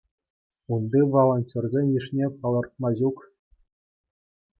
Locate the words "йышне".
1.97-2.25